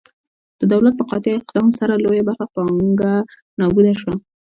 [0.59, 3.13] د دولت په قاطع اقدام سره لویه برخه پانګه
[3.59, 4.15] نابوده شوه.